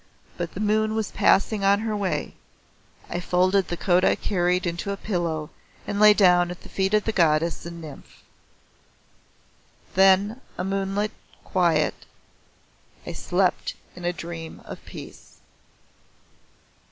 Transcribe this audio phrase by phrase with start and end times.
[0.35, 2.33] But the moon was passing on her way
[3.07, 5.51] I folded the coat I carried into a pillow
[5.85, 8.23] and lay down at the feet of the goddess and her nymph.
[9.93, 11.11] Then a moonlit
[11.43, 11.93] quiet
[13.05, 15.37] I slept in a dream of peace.